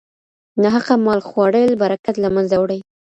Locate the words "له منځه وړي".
2.23-2.79